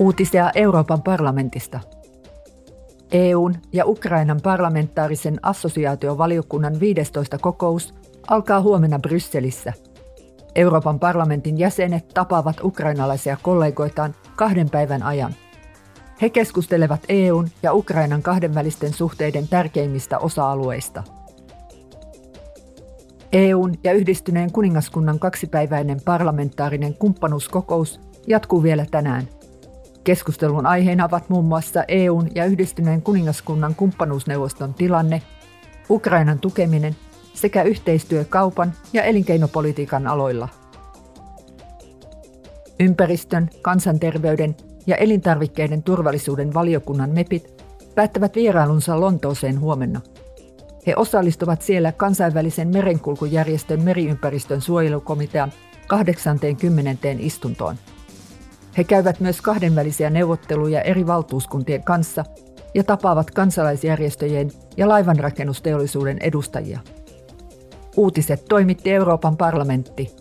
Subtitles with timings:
[0.00, 1.80] Uutisia Euroopan parlamentista.
[3.12, 7.94] EUn ja Ukrainan parlamentaarisen assosiaatiovaliokunnan 15 kokous
[8.28, 9.72] alkaa huomenna Brysselissä.
[10.54, 15.34] Euroopan parlamentin jäsenet tapaavat ukrainalaisia kollegoitaan kahden päivän ajan.
[16.22, 21.02] He keskustelevat EUn ja Ukrainan kahdenvälisten suhteiden tärkeimmistä osa-alueista.
[23.32, 29.28] EUn ja yhdistyneen kuningaskunnan kaksipäiväinen parlamentaarinen kumppanuuskokous jatkuu vielä tänään–
[30.04, 35.22] Keskustelun aiheena ovat muun muassa EUn ja yhdistyneen kuningaskunnan kumppanuusneuvoston tilanne,
[35.90, 36.96] Ukrainan tukeminen
[37.34, 40.48] sekä yhteistyö kaupan ja elinkeinopolitiikan aloilla.
[42.80, 44.56] Ympäristön, kansanterveyden
[44.86, 47.64] ja elintarvikkeiden turvallisuuden valiokunnan MEPit
[47.94, 50.00] päättävät vierailunsa Lontooseen huomenna.
[50.86, 55.52] He osallistuvat siellä kansainvälisen merenkulkujärjestön meriympäristön suojelukomitean
[55.86, 57.08] 80.
[57.18, 57.76] istuntoon.
[58.78, 62.24] He käyvät myös kahdenvälisiä neuvotteluja eri valtuuskuntien kanssa
[62.74, 66.80] ja tapaavat kansalaisjärjestöjen ja laivanrakennusteollisuuden edustajia.
[67.96, 70.16] Uutiset toimitti Euroopan parlamentti